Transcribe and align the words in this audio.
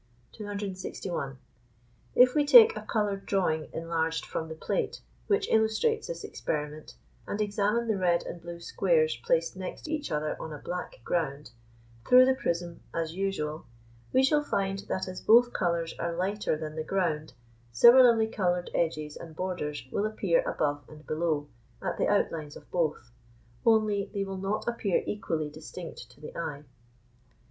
261. 0.31 1.37
If 2.15 2.33
we 2.33 2.43
take 2.43 2.75
a 2.75 2.81
coloured 2.81 3.23
drawing 3.27 3.67
enlarged 3.71 4.25
from 4.25 4.47
the 4.49 4.55
plate, 4.55 4.99
which 5.27 5.47
illustrates 5.51 6.07
this 6.07 6.23
experiment, 6.23 6.95
and 7.27 7.39
examine 7.39 7.87
the 7.87 7.99
red 7.99 8.25
and 8.25 8.41
blue 8.41 8.59
squares 8.59 9.15
placed 9.17 9.55
next 9.55 9.87
each 9.87 10.11
other 10.11 10.35
on 10.41 10.51
a 10.51 10.57
black 10.57 11.01
ground, 11.03 11.51
through 12.09 12.25
the 12.25 12.33
prism 12.33 12.81
as 12.91 13.13
usual, 13.13 13.67
we 14.11 14.23
shall 14.23 14.43
find 14.43 14.79
that 14.89 15.07
as 15.07 15.21
both 15.21 15.53
colours 15.53 15.93
are 15.99 16.15
lighter 16.15 16.57
than 16.57 16.75
the 16.75 16.83
ground, 16.83 17.33
similarly 17.71 18.25
coloured 18.25 18.71
edges 18.73 19.15
and 19.15 19.35
borders 19.35 19.87
will 19.91 20.07
appear 20.07 20.41
above 20.49 20.83
and 20.89 21.05
below, 21.05 21.47
at 21.79 21.99
the 21.99 22.07
outlines 22.07 22.55
of 22.55 22.71
both, 22.71 23.11
only 23.67 24.09
they 24.15 24.23
will 24.23 24.37
not 24.39 24.67
appear 24.67 25.03
equally 25.05 25.47
distinct 25.51 26.09
to 26.09 26.19
the 26.19 26.35
eye. 26.35 26.63